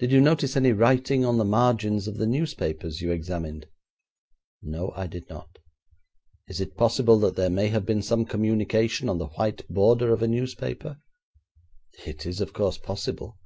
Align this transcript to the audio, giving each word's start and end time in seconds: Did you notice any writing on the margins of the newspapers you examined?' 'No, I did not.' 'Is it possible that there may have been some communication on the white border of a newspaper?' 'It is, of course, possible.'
Did 0.00 0.12
you 0.12 0.20
notice 0.20 0.54
any 0.54 0.72
writing 0.72 1.24
on 1.24 1.38
the 1.38 1.42
margins 1.46 2.06
of 2.06 2.18
the 2.18 2.26
newspapers 2.26 3.00
you 3.00 3.10
examined?' 3.10 3.66
'No, 4.60 4.92
I 4.94 5.06
did 5.06 5.30
not.' 5.30 5.60
'Is 6.46 6.60
it 6.60 6.76
possible 6.76 7.18
that 7.20 7.36
there 7.36 7.48
may 7.48 7.68
have 7.68 7.86
been 7.86 8.02
some 8.02 8.26
communication 8.26 9.08
on 9.08 9.16
the 9.16 9.28
white 9.28 9.66
border 9.70 10.12
of 10.12 10.20
a 10.20 10.28
newspaper?' 10.28 10.98
'It 12.04 12.26
is, 12.26 12.42
of 12.42 12.52
course, 12.52 12.76
possible.' 12.76 13.38